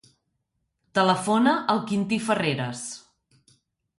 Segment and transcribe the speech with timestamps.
[0.99, 2.83] Telefona al Quintí Ferreras.